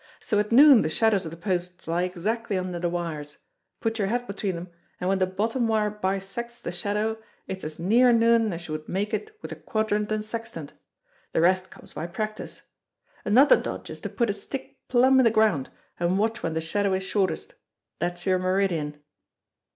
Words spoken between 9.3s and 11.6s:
with a quadrant and sextant. The